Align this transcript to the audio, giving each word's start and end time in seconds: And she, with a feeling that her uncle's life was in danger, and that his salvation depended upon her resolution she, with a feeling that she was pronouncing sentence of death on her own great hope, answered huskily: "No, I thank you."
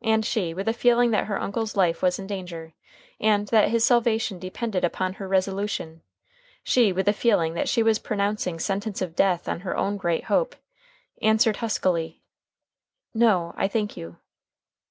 And 0.00 0.24
she, 0.24 0.54
with 0.54 0.68
a 0.68 0.72
feeling 0.72 1.10
that 1.10 1.26
her 1.26 1.38
uncle's 1.38 1.76
life 1.76 2.00
was 2.00 2.18
in 2.18 2.26
danger, 2.26 2.72
and 3.20 3.46
that 3.48 3.68
his 3.68 3.84
salvation 3.84 4.38
depended 4.38 4.84
upon 4.84 5.12
her 5.20 5.28
resolution 5.28 6.00
she, 6.64 6.94
with 6.94 7.06
a 7.06 7.12
feeling 7.12 7.52
that 7.52 7.68
she 7.68 7.82
was 7.82 7.98
pronouncing 7.98 8.58
sentence 8.58 9.02
of 9.02 9.14
death 9.14 9.50
on 9.50 9.60
her 9.60 9.76
own 9.76 9.98
great 9.98 10.24
hope, 10.24 10.56
answered 11.20 11.58
huskily: 11.58 12.22
"No, 13.12 13.52
I 13.54 13.68
thank 13.68 13.98
you." 13.98 14.16